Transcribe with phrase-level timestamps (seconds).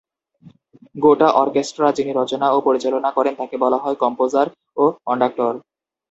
[0.95, 4.47] গোটা অর্কেস্ট্রা যিনি রচনা ও পরিচালনা করেন তাকে বলা হয় কম্পোজার
[4.77, 5.53] ও কন্ডাক্টর।